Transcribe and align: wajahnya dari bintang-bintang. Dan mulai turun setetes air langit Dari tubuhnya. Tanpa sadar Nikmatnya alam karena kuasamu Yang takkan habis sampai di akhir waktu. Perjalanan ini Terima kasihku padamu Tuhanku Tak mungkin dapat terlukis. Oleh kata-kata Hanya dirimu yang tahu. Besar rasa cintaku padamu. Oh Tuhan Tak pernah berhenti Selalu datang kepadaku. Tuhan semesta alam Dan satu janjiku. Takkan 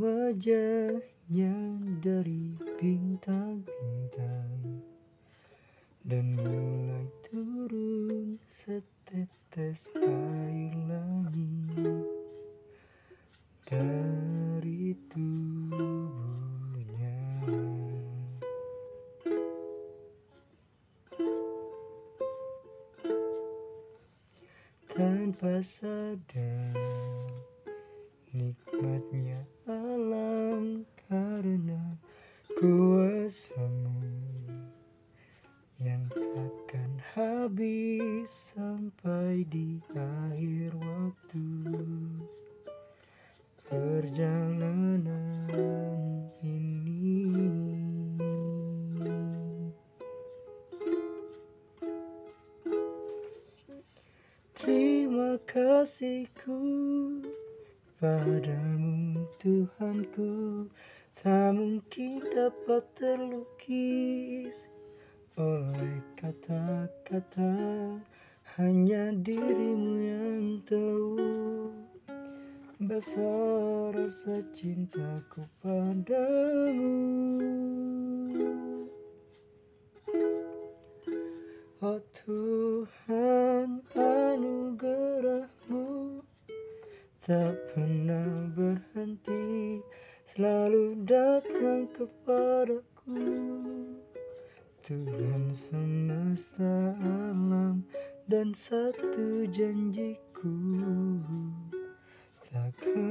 wajahnya 0.00 1.52
dari 2.00 2.56
bintang-bintang. 2.80 4.80
Dan 6.00 6.34
mulai 6.34 7.06
turun 7.22 8.40
setetes 8.48 9.92
air 9.94 10.72
langit 10.88 12.08
Dari 13.68 14.96
tubuhnya. 15.06 17.20
Tanpa 24.90 25.62
sadar 25.62 26.74
Nikmatnya 28.80 29.44
alam 29.68 30.88
karena 31.04 32.00
kuasamu 32.56 33.92
Yang 35.76 36.08
takkan 36.16 36.88
habis 37.12 38.56
sampai 38.56 39.44
di 39.52 39.84
akhir 39.92 40.72
waktu. 40.80 41.44
Perjalanan 43.68 45.12
ini 46.40 47.36
Terima 54.56 55.36
kasihku 55.44 56.64
padamu 58.00 59.28
Tuhanku 59.36 60.64
Tak 61.12 61.52
mungkin 61.52 62.24
dapat 62.32 62.80
terlukis. 62.96 64.72
Oleh 65.36 66.00
kata-kata 66.16 67.52
Hanya 68.56 69.12
dirimu 69.20 69.92
yang 70.00 70.64
tahu. 70.64 71.20
Besar 72.80 73.92
rasa 73.92 74.40
cintaku 74.56 75.44
padamu. 75.60 77.04
Oh 81.84 82.00
Tuhan 82.16 83.39
Tak 87.30 87.54
pernah 87.70 88.50
berhenti 88.58 89.78
Selalu 90.26 91.06
datang 91.06 91.86
kepadaku. 91.94 93.22
Tuhan 94.82 95.54
semesta 95.54 96.98
alam 96.98 97.86
Dan 98.26 98.50
satu 98.50 99.46
janjiku. 99.46 100.58
Takkan 102.50 103.09